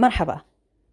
مرحبا. 0.00 0.40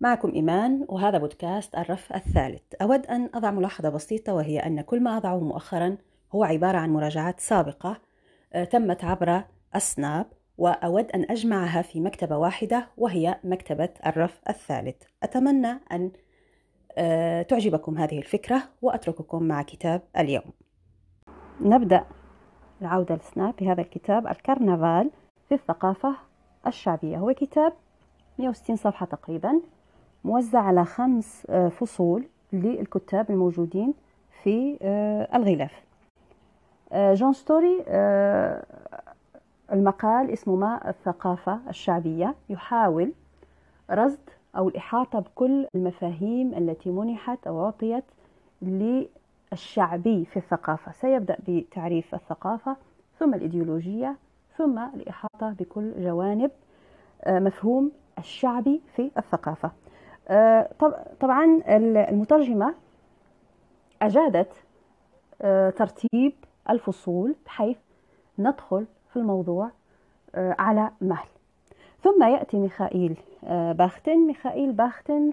معكم 0.01 0.31
إيمان 0.31 0.85
وهذا 0.89 1.17
بودكاست 1.17 1.75
الرف 1.75 2.13
الثالث. 2.13 2.61
أود 2.81 3.05
أن 3.05 3.29
أضع 3.33 3.51
ملاحظة 3.51 3.89
بسيطة 3.89 4.33
وهي 4.33 4.59
أن 4.59 4.81
كل 4.81 5.03
ما 5.03 5.17
أضعه 5.17 5.39
مؤخرا 5.39 5.97
هو 6.35 6.43
عبارة 6.43 6.77
عن 6.77 6.93
مراجعات 6.93 7.39
سابقة 7.39 7.97
آه، 8.53 8.63
تمت 8.63 9.03
عبر 9.03 9.43
السناب 9.75 10.25
وأود 10.57 11.11
أن 11.11 11.25
أجمعها 11.29 11.81
في 11.81 12.01
مكتبة 12.01 12.37
واحدة 12.37 12.87
وهي 12.97 13.39
مكتبة 13.43 13.89
الرف 14.05 14.41
الثالث. 14.49 15.03
أتمنى 15.23 15.79
أن 15.91 16.11
آه، 16.97 17.41
تعجبكم 17.41 17.97
هذه 17.97 18.17
الفكرة 18.17 18.63
وأترككم 18.81 19.43
مع 19.43 19.61
كتاب 19.61 20.01
اليوم. 20.17 20.51
نبدأ 21.61 22.05
العودة 22.81 23.15
للسناب 23.15 23.55
بهذا 23.55 23.81
الكتاب 23.81 24.27
الكرنفال 24.27 25.11
في 25.49 25.55
الثقافة 25.55 26.15
الشعبية. 26.67 27.17
هو 27.17 27.33
كتاب 27.33 27.73
160 28.39 28.75
صفحة 28.75 29.05
تقريبا 29.05 29.61
موزع 30.23 30.59
على 30.59 30.85
خمس 30.85 31.47
آه، 31.49 31.69
فصول 31.69 32.23
للكتاب 32.53 33.31
الموجودين 33.31 33.93
في 34.43 34.77
آه، 34.81 35.37
الغلاف. 35.37 35.71
آه، 36.91 37.13
جون 37.13 37.33
ستوري 37.33 37.83
المقال 39.73 40.31
اسمه 40.31 40.55
ما 40.55 40.89
الثقافة 40.89 41.59
الشعبية. 41.69 42.35
يحاول 42.49 43.11
رصد 43.91 44.19
أو 44.57 44.67
الإحاطة 44.67 45.19
بكل 45.19 45.67
المفاهيم 45.75 46.53
التي 46.53 46.89
منحت 46.89 47.47
أو 47.47 47.65
أعطيت 47.65 48.03
للشعبي 48.61 50.25
في 50.25 50.37
الثقافة. 50.37 50.91
سيبدأ 50.91 51.37
بتعريف 51.47 52.15
الثقافة 52.15 52.75
ثم 53.19 53.33
الإيديولوجية 53.33 54.15
ثم 54.57 54.79
الإحاطة 54.79 55.49
بكل 55.59 55.93
جوانب 56.03 56.51
مفهوم 57.27 57.91
الشعبي 58.17 58.81
في 58.95 59.11
الثقافة. 59.17 59.71
آه، 60.29 60.69
طبعا 61.19 61.61
المترجمة 62.09 62.75
أجادت 64.01 64.63
آه، 65.41 65.69
ترتيب 65.69 66.33
الفصول 66.69 67.35
بحيث 67.45 67.77
ندخل 68.39 68.85
في 69.09 69.17
الموضوع 69.17 69.71
آه، 70.35 70.55
على 70.59 70.91
مهل. 71.01 71.27
ثم 72.03 72.23
يأتي 72.23 72.57
ميخائيل 72.57 73.17
باختن 73.73 74.17
ميخائيل 74.27 74.71
باختن 74.71 75.31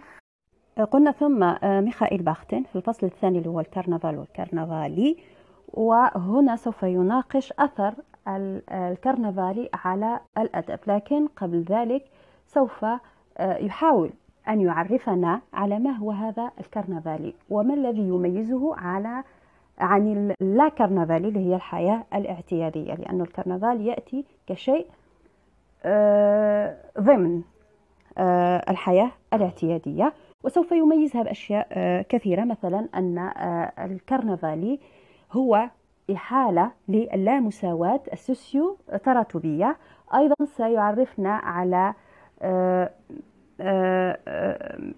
قلنا 0.91 1.11
ثم 1.11 1.55
ميخائيل 1.65 2.23
باختن 2.23 2.63
في 2.63 2.77
الفصل 2.77 3.07
الثاني 3.07 3.39
اللي 3.39 3.51
هو 3.51 3.61
الكرنفال 3.61 4.19
والكرنفالي. 4.19 5.17
وهنا 5.69 6.57
سوف 6.57 6.83
يناقش 6.83 7.53
أثر 7.59 7.95
الكرنفالي 8.73 9.69
على 9.75 10.21
الأدب. 10.39 10.79
لكن 10.87 11.27
قبل 11.27 11.63
ذلك 11.63 12.05
سوف 12.55 12.85
آه، 12.85 13.57
يحاول 13.57 14.11
أن 14.49 14.61
يعرفنا 14.61 15.41
على 15.53 15.79
ما 15.79 15.91
هو 15.91 16.11
هذا 16.11 16.51
الكرنفالي 16.61 17.35
وما 17.51 17.75
الذي 17.75 18.03
يميزه 18.09 18.77
على 18.77 19.25
عن 19.79 20.35
اللا 20.41 20.69
كرنفالي 20.69 21.29
اللي 21.29 21.51
هي 21.51 21.55
الحياة 21.55 22.05
الاعتيادية 22.15 22.95
لأن 22.95 23.21
الكرنفال 23.21 23.87
يأتي 23.87 24.25
كشيء 24.47 24.87
آه، 25.85 26.77
ضمن 27.01 27.43
آه، 28.19 28.65
الحياة 28.71 29.11
الاعتيادية. 29.33 30.13
وسوف 30.45 30.73
يميزها 30.73 31.23
بأشياء 31.23 32.03
كثيرة 32.03 32.45
مثلا 32.45 32.89
أن 32.95 33.19
الكرنفالي 33.79 34.81
هو 35.33 35.71
إحالة 36.15 36.71
للامساواة 36.89 38.01
السوسيو 38.13 38.77
تراتبية 39.05 39.77
أيضا 40.15 40.35
سيعرفنا 40.45 41.31
على 41.31 41.95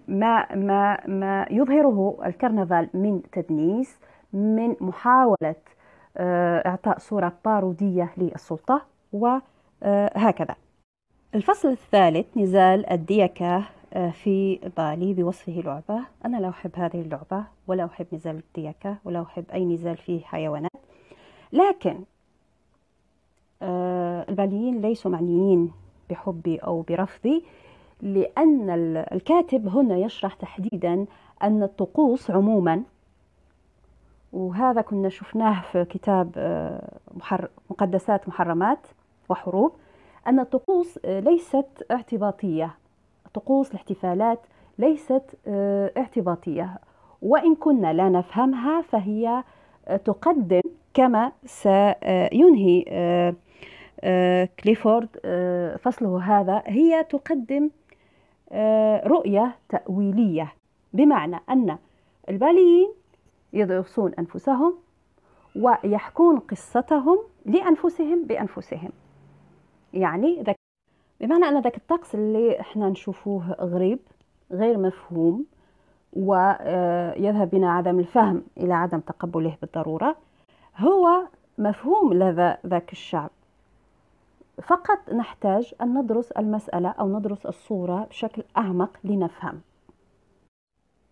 ما 0.07 0.55
ما 0.55 1.07
ما 1.07 1.45
يظهره 1.51 2.17
الكرنفال 2.25 2.89
من 2.93 3.21
تدنيس 3.31 3.99
من 4.33 4.75
محاولة 4.81 5.55
إعطاء 6.65 6.99
صورة 6.99 7.33
بارودية 7.45 8.13
للسلطة 8.17 8.81
وهكذا 9.13 10.55
الفصل 11.35 11.67
الثالث 11.69 12.37
نزال 12.37 12.89
الديكة 12.91 13.63
في 14.11 14.59
بالي 14.77 15.13
بوصفه 15.13 15.51
لعبة 15.65 16.03
أنا 16.25 16.37
لا 16.37 16.49
أحب 16.49 16.71
هذه 16.75 17.01
اللعبة 17.01 17.43
ولا 17.67 17.85
أحب 17.85 18.05
نزال 18.13 18.35
الديكة 18.47 18.97
ولا 19.05 19.21
أحب 19.21 19.45
أي 19.53 19.65
نزال 19.65 19.97
فيه 19.97 20.21
حيوانات. 20.21 20.71
لكن 21.53 21.99
الباليين 24.29 24.81
ليسوا 24.81 25.11
معنيين. 25.11 25.71
بحبي 26.09 26.57
أو 26.57 26.81
برفضي 26.81 27.43
لأن 28.01 28.69
الكاتب 29.11 29.67
هنا 29.67 29.97
يشرح 29.97 30.33
تحديدا 30.33 31.05
أن 31.43 31.63
الطقوس 31.63 32.31
عموما 32.31 32.83
وهذا 34.33 34.81
كنا 34.81 35.09
شفناه 35.09 35.61
في 35.61 35.85
كتاب 35.85 36.31
آه، 36.37 37.49
مقدسات 37.69 38.27
محرمات 38.27 38.87
وحروب 39.29 39.71
أن 40.27 40.39
الطقوس 40.39 40.99
آه، 41.05 41.19
ليست 41.19 41.85
اعتباطية. 41.91 42.75
طقوس 43.33 43.69
الاحتفالات 43.71 44.39
ليست 44.77 45.23
آه، 45.47 45.91
اعتباطية. 45.97 46.77
وإن 47.21 47.55
كنا 47.55 47.93
لا 47.93 48.09
نفهمها 48.09 48.81
فهي 48.81 49.43
تقدم 50.05 50.61
كما 50.93 51.31
سينهي 51.45 52.85
كليفورد 54.63 55.09
آه، 55.25 55.75
فصله 55.75 56.19
هذا 56.19 56.63
هي 56.65 57.03
تقدم 57.03 57.69
آه، 58.51 59.07
رؤية 59.07 59.55
تأويلية 59.69 60.53
بمعنى 60.93 61.39
أن 61.49 61.77
الباليين 62.29 62.89
يدرسون 63.53 64.13
أنفسهم 64.19 64.73
ويحكون 65.55 66.39
قصتهم 66.39 67.19
لأنفسهم 67.45 68.23
بأنفسهم. 68.23 68.89
يعني 69.93 70.41
ذك 70.41 70.55
بمعنى 71.21 71.45
أن 71.45 71.61
ذاك 71.61 71.77
الطقس 71.77 72.15
اللي 72.15 72.59
إحنا 72.59 72.89
نشوفوه 72.89 73.55
غريب 73.61 73.99
غير 74.51 74.77
مفهوم 74.77 75.45
ويذهب 76.13 77.49
بنا 77.49 77.71
عدم 77.71 77.99
الفهم 77.99 78.43
إلى 78.57 78.73
عدم 78.73 78.99
تقبله 78.99 79.57
بالضرورة 79.61 80.15
هو 80.77 81.21
مفهوم 81.57 82.13
لدى 82.13 82.53
ذاك 82.67 82.91
الشعب. 82.91 83.29
فقط 84.63 85.13
نحتاج 85.13 85.73
أن 85.81 85.97
ندرس 85.97 86.31
المسألة 86.31 86.89
أو 86.89 87.17
ندرس 87.17 87.45
الصورة 87.45 88.05
بشكل 88.09 88.43
أعمق 88.57 88.97
لنفهم. 89.03 89.61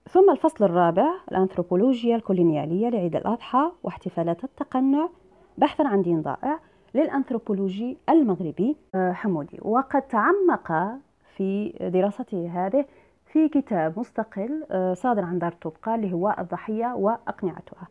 ثم 0.09 0.31
الفصل 0.31 0.65
الرابع 0.65 1.07
الأنثروبولوجيا 1.31 2.15
الكولونيالية 2.15 2.89
لعيد 2.89 3.15
الأضحى 3.15 3.71
واحتفالات 3.83 4.43
التقنع. 4.43 5.09
بحثا 5.57 5.83
عن 5.83 6.01
دين 6.01 6.21
ضائع 6.21 6.59
للأنثروبولوجي 6.95 7.97
المغربي 8.09 8.75
آه، 8.95 9.11
حمودي. 9.11 9.59
وقد 9.61 10.01
تعمق 10.01 10.97
في 11.35 11.73
دراسته 11.93 12.51
هذه 12.53 12.85
في 13.25 13.49
كتاب 13.49 13.99
مستقل 13.99 14.63
آه، 14.71 14.93
صادر 14.93 15.23
عن 15.23 15.39
دار 15.39 15.51
طبقة 15.51 15.95
اللي 15.95 16.13
هو 16.13 16.35
الضحية 16.39 16.93
وأقنعتها. 16.93 17.87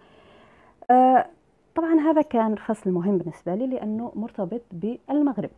آه، 0.91 1.26
طبعا 1.74 2.00
هذا 2.00 2.22
كان 2.22 2.54
فصل 2.56 2.90
مهم 2.90 3.18
بالنسبة 3.18 3.54
لي 3.54 3.66
لأنه 3.66 4.12
مرتبط 4.14 4.62
بالمغرب 4.72 5.50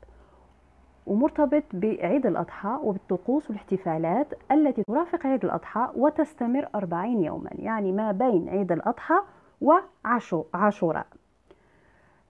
ومرتبط 1.06 1.62
بعيد 1.72 2.26
الأضحى 2.26 2.78
وبالطقوس 2.82 3.50
والاحتفالات 3.50 4.26
التي 4.52 4.82
ترافق 4.82 5.26
عيد 5.26 5.44
الأضحى 5.44 5.88
وتستمر 5.96 6.68
أربعين 6.74 7.22
يوما 7.22 7.50
يعني 7.52 7.92
ما 7.92 8.12
بين 8.12 8.48
عيد 8.48 8.72
الأضحى 8.72 9.14
وعاشوراء 9.60 11.06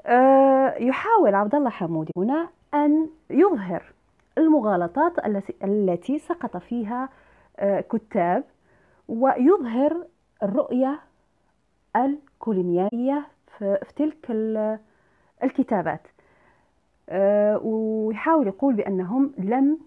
أه 0.06 0.74
يحاول 0.78 1.34
عبد 1.34 1.54
الله 1.54 1.70
حمودي 1.70 2.12
هنا 2.16 2.48
أن 2.74 3.06
يظهر 3.30 3.82
المغالطات 4.38 5.12
التي 5.64 6.18
سقط 6.18 6.56
فيها 6.56 7.08
أه 7.58 7.80
كتاب 7.80 8.44
ويظهر 9.08 10.06
الرؤية 10.42 10.98
الكولونيالية 11.96 13.26
في 13.58 13.78
تلك 13.96 14.30
الكتابات. 15.42 16.00
آه، 17.08 17.60
ويحاول 17.64 18.46
يقول 18.46 18.74
بأنهم 18.74 19.32
لم 19.38 19.78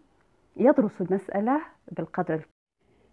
يدرسوا 0.57 1.05
المسألة 1.05 1.61
بالقدر 1.91 2.47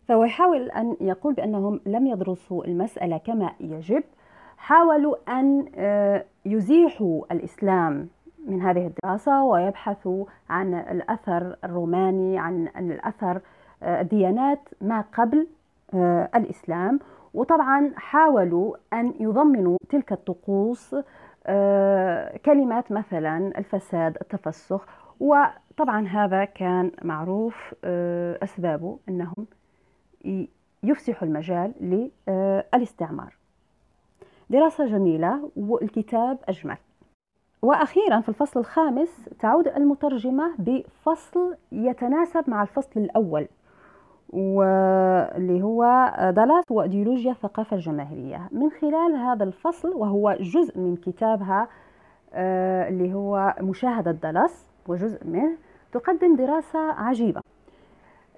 فهو 0.09 0.25
يحاول 0.25 0.71
أن 0.71 0.97
يقول 1.01 1.35
بأنهم 1.35 1.81
لم 1.87 2.07
يدرسوا 2.07 2.65
المسألة 2.65 3.19
كما 3.19 3.51
يجب. 3.61 4.03
حاولوا 4.57 5.17
أن 5.29 5.67
آه، 5.75 6.25
يزيحوا 6.45 7.25
الإسلام 7.33 8.09
من 8.47 8.63
هذه 8.63 8.87
الدراسة 8.87 9.45
ويبحثوا 9.45 10.25
عن 10.51 10.75
الأثر 10.75 11.57
الروماني 11.65 12.39
عن 12.39 12.69
الأثر 12.77 13.41
آه، 13.83 14.01
الديانات 14.01 14.61
ما 14.81 15.01
قبل 15.01 15.47
الإسلام. 16.35 17.01
وطبعا 17.37 17.93
حاولوا 17.97 18.77
أن 18.93 19.15
يضمنوا 19.21 19.79
تلك 19.89 20.13
الطقوس 20.13 20.97
آه، 21.47 22.37
كلمات 22.37 22.93
مثلا 22.93 23.59
الفساد 23.59 24.17
التفسخ 24.21 24.87
وطبعا 25.21 26.07
هذا 26.07 26.45
كان 26.45 26.91
معروف 27.03 27.75
آه، 27.85 28.39
أسبابه 28.43 28.99
أنهم 29.09 29.47
يفسحوا 30.83 31.29
المجال 31.29 31.73
للاستعمار. 31.81 33.37
دراسة 34.51 34.87
جميلة 34.87 35.51
والكتاب 35.57 36.39
أجمل. 36.49 36.77
وأخيرا 37.63 38.21
في 38.21 38.29
الفصل 38.29 38.61
الخامس 38.61 39.31
تعود 39.41 39.69
المترجمة 39.69 40.55
بفصل 40.59 41.57
يتناسب 41.73 42.51
مع 42.51 42.63
الفصل 42.63 43.01
الأول. 43.01 43.47
واللي 44.29 45.63
هو 45.63 45.85
دالاس 46.37 46.65
وأيديولوجيا 46.71 47.33
الثقافة 47.33 47.77
الجماهيرية. 47.77 48.49
من 48.53 48.71
خلال 48.71 49.15
هذا 49.17 49.45
الفصل 49.45 49.95
وهو 49.95 50.37
جزء 50.41 50.79
من 50.79 50.97
كتابها 50.97 51.69
آه، 52.35 52.89
اللي 52.89 53.15
هو 53.15 53.55
مشاهدة 53.61 54.11
دالاس 54.11 54.71
وجزء 54.89 55.27
منه 55.27 55.57
تقدم 55.93 56.37
دراسة 56.37 56.79
عجيبة. 56.79 57.41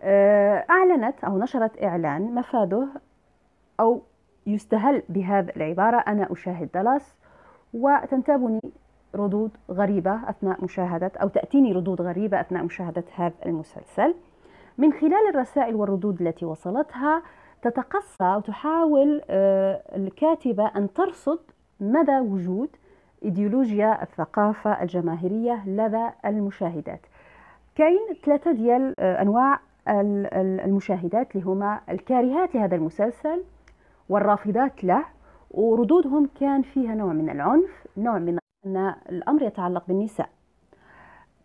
آه، 0.03 0.65
أعلنت 0.71 1.25
أو 1.25 1.39
نشرت 1.39 1.83
إعلان 1.83 2.35
مفاده 2.35 2.89
أو 3.81 4.03
يستهل 4.47 5.03
بهذه 5.09 5.51
العبارة 5.57 5.97
أنا 5.97 6.33
أشاهد 6.33 6.69
دالاس 6.75 7.15
وتنتابني 7.75 8.61
ردود 9.15 9.51
غريبة 9.71 10.31
أثناء 10.31 10.65
مشاهدة 10.65 11.13
أو 11.23 11.29
تأتيني 11.29 11.73
ردود 11.73 12.01
غريبة 12.03 12.41
أثناء 12.41 12.65
مشاهدة 12.65 13.05
هذا 13.15 13.35
المسلسل. 13.47 14.15
من 14.79 14.93
خلال 14.93 15.29
الرسائل 15.29 15.75
والردود 15.75 16.23
التي 16.23 16.45
وصلتها 16.45 17.23
تتقصى 17.63 18.37
وتحاول 18.37 19.23
آه، 19.31 19.83
الكاتبة 19.97 20.67
أن 20.77 20.93
ترصد 20.93 21.39
مدى 21.81 22.19
وجود 22.21 22.69
إيديولوجيا 23.25 24.03
الثقافة 24.03 24.83
الجماهيرية 24.83 25.69
لدى 25.69 26.09
المشاهدات. 26.25 27.01
كاين 27.75 27.99
ثلاثة 28.25 28.53
ديال 28.53 28.95
آه، 28.99 29.23
أنواع 29.23 29.61
المشاهدات 30.65 31.37
اللي 31.37 31.47
هما 31.47 31.81
الكارهات 31.91 32.55
لهذا 32.55 32.77
المسلسل 32.77 33.45
والرافضات 34.09 34.85
له 34.85 35.05
وردودهم 35.51 36.29
كان 36.41 36.63
فيها 36.63 36.95
نوع 36.95 37.13
من 37.13 37.31
العنف 37.31 37.87
نوع 37.97 38.19
من 38.19 38.39
أن 38.67 38.95
الأمر 39.09 39.43
يتعلق 39.43 39.85
بالنساء. 39.89 40.29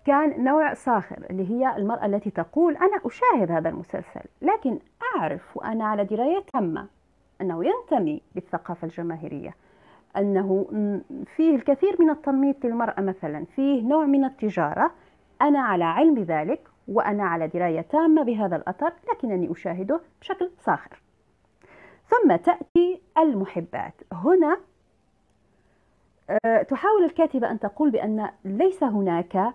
كان 0.05 0.43
نوع 0.43 0.73
ساخر 0.73 1.25
اللي 1.29 1.49
هي 1.49 1.77
المرأة 1.77 2.05
التي 2.05 2.29
تقول 2.29 2.75
أنا 2.75 2.99
أشاهد 3.05 3.51
هذا 3.51 3.69
المسلسل 3.69 4.21
لكن 4.41 4.79
أعرف 5.15 5.57
وأنا 5.57 5.85
على 5.85 6.05
دراية 6.05 6.43
تامة 6.53 6.87
أنه 7.41 7.65
ينتمي 7.65 8.21
للثقافة 8.35 8.85
الجماهيرية 8.85 9.55
أنه 10.17 10.65
فيه 11.35 11.55
الكثير 11.55 11.95
من 11.99 12.09
التنميط 12.09 12.65
للمرأة 12.65 13.01
مثلا 13.01 13.45
فيه 13.55 13.81
نوع 13.81 14.05
من 14.05 14.25
التجارة. 14.25 14.91
أنا 15.41 15.59
على 15.59 15.83
علم 15.83 16.15
بذلك 16.15 16.67
وأنا 16.87 17.23
على 17.23 17.47
دراية 17.47 17.81
تامة 17.81 18.23
بهذا 18.23 18.55
الأثر 18.55 18.93
لكنني 19.11 19.51
أشاهده 19.51 20.01
بشكل 20.21 20.51
ساخر 20.65 21.01
ثم 22.07 22.35
تأتي 22.35 23.01
المحبات. 23.17 23.93
هنا 24.11 24.57
آه، 26.45 26.61
تحاول 26.61 27.03
الكاتبة 27.03 27.51
أن 27.51 27.59
تقول 27.59 27.91
بأن 27.91 28.29
ليس 28.45 28.83
هناك 28.83 29.53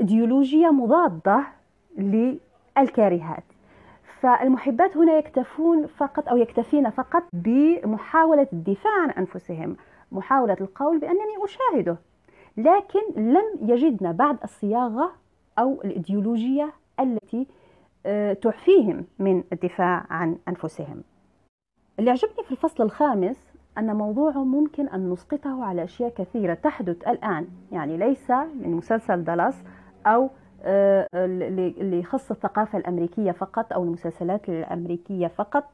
إيديولوجية 0.00 0.70
مضادة 0.70 1.44
للكارهات. 1.98 3.44
فالمحبات 4.20 4.96
هنا 4.96 5.12
يكتفون 5.18 5.86
فقط 5.86 6.28
أو 6.28 6.36
يكتفين 6.36 6.90
فقط 6.90 7.22
بمحاولة 7.32 8.48
الدفاع 8.52 9.02
عن 9.02 9.10
أنفسهم 9.10 9.76
محاولة 10.12 10.56
القول 10.60 10.98
بأنني 10.98 11.44
أشاهده. 11.44 11.96
لكن 12.56 13.00
لم 13.16 13.44
يجدن 13.62 14.12
بعد 14.12 14.38
الصياغة 14.44 15.12
أو 15.58 15.80
الإيديولوجية 15.84 16.72
التي 17.00 17.46
آه، 18.06 18.32
تعفيهم 18.32 19.04
من 19.18 19.44
الدفاع 19.52 20.06
عن 20.10 20.36
أنفسهم. 20.48 21.02
اللي 21.98 22.10
عجبني 22.10 22.44
في 22.44 22.52
الفصل 22.52 22.82
الخامس 22.82 23.51
أن 23.78 23.96
موضوعه 23.96 24.44
ممكن 24.44 24.88
أن 24.88 25.10
نسقطه 25.10 25.64
على 25.64 25.84
أشياء 25.84 26.10
كثيرة 26.10 26.54
تحدث 26.54 27.08
الآن. 27.08 27.46
يعني 27.72 27.96
ليس 27.96 28.30
من 28.30 28.70
مسلسل 28.70 29.24
دالاس 29.24 29.62
أو 30.06 30.30
آه، 30.64 31.06
اللي 31.14 32.00
يخص 32.00 32.30
الثقافة 32.30 32.78
الأمريكية 32.78 33.32
فقط 33.32 33.72
أو 33.72 33.84
المسلسلات 33.84 34.48
الأمريكية 34.48 35.26
فقط 35.26 35.70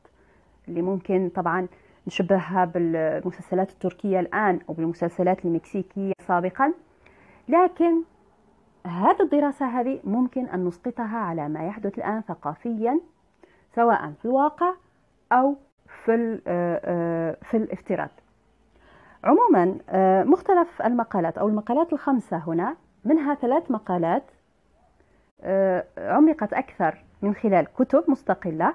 اللي 0.69 0.83
ممكن 0.83 1.31
طبعا 1.35 1.67
نشبهها 2.07 2.65
بالمسلسلات 2.65 3.71
التركية 3.71 4.21
الآن 4.21 4.61
أو 4.69 4.75
بالمسلسلات 4.75 5.45
المكسيكية 5.45 6.13
سابقا. 6.21 6.73
لكن 7.49 8.03
هذه 8.87 9.23
الدراسة 9.23 9.67
هذه 9.67 10.01
ممكن 10.05 10.47
أن 10.47 10.65
نسقطها 10.65 11.19
على 11.19 11.49
ما 11.49 11.67
يحدث 11.67 11.99
الآن 11.99 12.21
ثقافيا 12.21 13.01
سواء 13.75 14.13
في 14.19 14.25
الواقع 14.25 14.75
أو 15.33 15.57
في 15.89 16.41
آه، 16.47 16.81
آه، 16.85 17.37
في 17.43 17.57
الافتراض. 17.57 18.11
عموما 19.25 19.79
آه، 19.89 20.25
مختلف 20.25 20.83
المقالات 20.83 21.39
أو 21.39 21.49
المقالات 21.49 21.93
الخمسة 21.93 22.37
هنا. 22.37 22.77
منها 23.05 23.35
ثلاث 23.35 23.71
مقالات 23.71 24.23
عمقت 25.99 26.53
أكثر 26.53 27.05
من 27.23 27.35
خلال 27.35 27.67
كتب 27.79 28.05
مستقلة. 28.09 28.75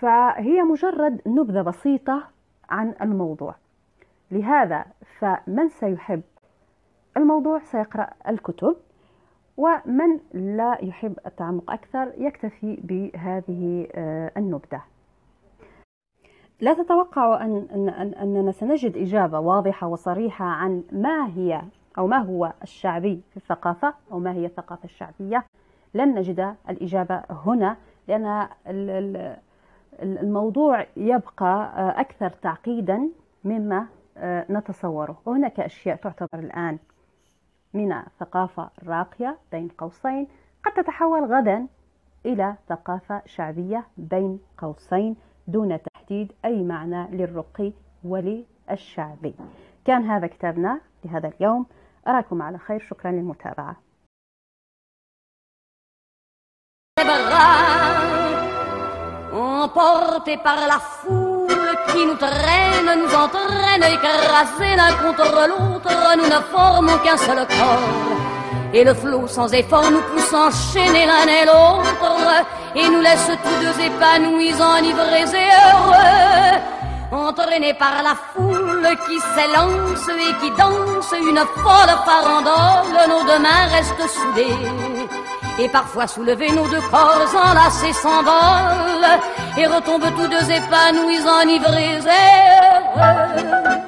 فهي 0.00 0.62
مجرد 0.62 1.20
نبذة 1.26 1.62
بسيطة 1.62 2.22
عن 2.70 2.94
الموضوع. 3.02 3.54
لهذا 4.30 4.84
فمن 5.18 5.68
سيحب 5.68 6.22
الموضوع 7.16 7.58
سيقرأ 7.58 8.10
الكتب 8.28 8.76
ومن 9.56 10.20
لا 10.32 10.78
يحب 10.82 11.18
التعمق 11.26 11.70
أكثر 11.70 12.12
يكتفي 12.16 12.80
بهذه 12.82 13.88
النبذة. 14.36 14.82
لا 16.60 16.74
تتوقع 16.74 17.44
أن, 17.44 17.66
أن, 17.74 17.88
أن 17.88 18.14
أننا 18.14 18.52
سنجد 18.52 18.96
إجابة 18.96 19.38
واضحة 19.38 19.86
وصريحة 19.86 20.44
عن 20.44 20.82
ما 20.92 21.26
هي 21.26 21.62
أو 21.98 22.06
ما 22.06 22.16
هو 22.18 22.52
الشعبي 22.62 23.20
في 23.30 23.36
الثقافة 23.36 23.94
أو 24.12 24.18
ما 24.18 24.32
هي 24.32 24.46
الثقافة 24.46 24.84
الشعبية. 24.84 25.44
لن 25.94 26.14
نجد 26.14 26.54
الإجابة 26.68 27.22
هنا 27.30 27.76
لأن 28.08 28.48
الموضوع 30.02 30.86
يبقى 30.96 31.72
أكثر 32.00 32.30
تعقيدا 32.30 33.08
مما 33.44 33.86
نتصوره. 34.50 35.18
وهناك 35.26 35.60
أشياء 35.60 35.96
تعتبر 35.96 36.38
الآن 36.38 36.78
من 37.74 38.02
ثقافة 38.20 38.70
راقية 38.86 39.38
بين 39.52 39.68
قوسين. 39.78 40.28
قد 40.64 40.72
تتحول 40.72 41.24
غدا 41.24 41.66
إلى 42.26 42.54
ثقافة 42.68 43.22
شعبية 43.26 43.86
بين 43.96 44.38
قوسين 44.58 45.16
دون 45.48 45.78
تحديد 46.06 46.32
أي 46.44 46.62
معنى 46.62 47.08
للرقي 47.16 47.72
وللشعبي 48.04 49.34
كان 49.84 50.02
هذا 50.02 50.26
كتابنا 50.26 50.80
لهذا 51.04 51.28
اليوم 51.28 51.66
أراكم 52.08 52.42
على 52.42 52.58
خير 52.58 52.80
شكرا 52.90 53.10
للمتابعة 53.10 53.76
Emportés 59.32 60.38
par 60.38 60.60
la 60.72 60.78
foule 60.78 61.74
qui 61.88 62.06
nous 62.06 62.14
traîne, 62.14 62.88
nous 63.00 63.14
entraîne, 63.24 63.82
écrasés 63.96 64.76
l'un 64.76 64.92
contre 65.02 65.28
l'autre, 65.50 65.94
nous 66.18 66.28
ne 66.34 66.40
formons 66.52 66.98
qu'un 67.02 67.16
seul 67.16 67.46
corps. 67.46 68.35
Et 68.76 68.84
le 68.84 68.92
flot 68.92 69.26
sans 69.26 69.50
effort 69.54 69.90
nous 69.90 70.02
pousse 70.02 70.34
enchaîner 70.34 71.06
l'un 71.06 71.26
et 71.26 71.46
l'autre 71.46 72.44
et 72.74 72.86
nous 72.90 73.00
laisse 73.00 73.30
tous 73.42 73.64
deux 73.64 73.84
épanouis, 73.86 74.52
enivrés 74.52 75.30
et 75.32 75.50
heureux. 75.72 76.60
Entraînés 77.10 77.72
par 77.72 78.02
la 78.02 78.14
foule 78.34 78.86
qui 79.06 79.18
s'élance 79.32 80.06
et 80.10 80.34
qui 80.42 80.50
danse 80.58 81.10
une 81.18 81.42
folle 81.56 81.94
farandole, 82.04 83.08
nos 83.08 83.24
deux 83.24 83.38
mains 83.38 83.66
restent 83.70 84.10
soudées. 84.10 84.68
Et 85.58 85.70
parfois 85.70 86.06
soulevés, 86.06 86.52
nos 86.52 86.68
deux 86.68 86.82
corps 86.90 87.34
enlacés 87.46 87.94
s'envolent 87.94 89.20
et 89.56 89.66
retombent 89.66 90.14
tous 90.18 90.28
deux 90.28 90.50
épanouis, 90.50 91.26
enivrés 91.26 91.94
et 91.94 92.98
heureux. 92.98 93.85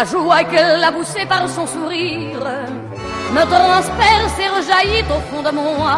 La 0.00 0.06
joie 0.06 0.44
que 0.44 0.80
l'a 0.80 0.92
poussée 0.92 1.26
par 1.26 1.46
son 1.46 1.66
sourire 1.66 2.46
me 3.34 3.42
transperce 3.54 4.36
et 4.44 4.48
rejaillit 4.56 5.04
au 5.16 5.20
fond 5.28 5.42
de 5.42 5.52
moi. 5.60 5.96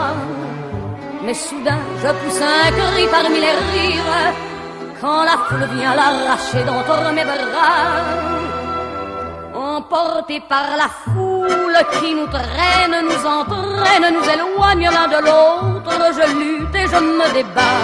Mais 1.25 1.35
soudain, 1.35 1.83
je 2.03 2.11
pousse 2.21 2.43
un 2.43 2.71
cri 2.79 3.05
parmi 3.17 3.39
les 3.47 3.57
rires 3.71 4.35
quand 5.01 5.23
la 5.31 5.37
foule 5.47 5.69
vient 5.77 5.95
l'arracher 5.95 6.65
d'entre 6.69 7.13
mes 7.17 7.27
bras. 7.31 7.83
Emporté 9.55 10.43
par 10.49 10.69
la 10.83 10.89
foule 11.05 11.79
qui 11.93 12.13
nous 12.19 12.31
traîne, 12.39 12.97
nous 13.09 13.25
entraîne, 13.39 14.07
nous 14.17 14.29
éloigne 14.35 14.89
l'un 14.97 15.09
de 15.15 15.21
l'autre. 15.27 15.95
Je 16.19 16.27
lutte 16.41 16.75
et 16.75 16.89
je 16.93 17.01
me 17.19 17.27
débat. 17.35 17.79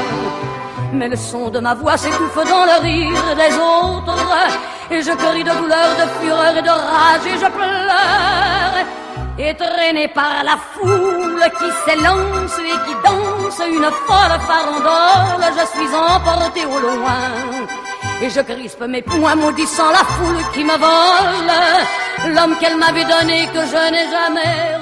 Mais 0.92 1.08
le 1.08 1.16
son 1.16 1.48
de 1.48 1.60
ma 1.60 1.74
voix 1.74 1.96
s'étouffe 1.96 2.44
dans 2.54 2.64
le 2.70 2.76
rire 2.82 3.36
des 3.36 3.54
autres. 3.54 4.18
Et 4.90 5.02
je 5.02 5.12
crie 5.12 5.44
de 5.44 5.50
douleur, 5.50 5.88
de 6.00 6.06
fureur 6.18 6.56
et 6.56 6.62
de 6.62 6.68
rage 6.68 7.26
et 7.26 7.38
je 7.38 7.50
pleure. 7.58 8.86
Et 9.38 9.54
traîné 9.54 10.08
par 10.08 10.42
la 10.42 10.56
foule 10.72 11.44
qui 11.58 11.70
s'élance 11.84 12.58
et 12.58 12.78
qui 12.84 12.94
danse 13.04 13.60
une 13.68 13.90
folle 14.06 14.38
farandole, 14.48 15.44
je 15.58 15.66
suis 15.74 15.94
emporté 15.94 16.64
au 16.64 16.78
loin. 16.78 17.22
Et 18.22 18.30
je 18.30 18.40
crispe 18.40 18.84
mes 18.88 19.02
poings 19.02 19.36
maudissant 19.36 19.90
la 19.90 20.04
foule 20.14 20.42
qui 20.52 20.64
me 20.64 20.76
vole, 20.76 22.34
l'homme 22.34 22.56
qu'elle 22.58 22.76
m'avait 22.76 23.04
donné 23.04 23.46
que 23.54 23.60
je 23.60 23.90
n'ai 23.92 24.10
jamais 24.10 24.78